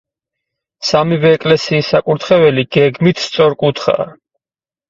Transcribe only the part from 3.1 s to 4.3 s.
სწორკუთხაა.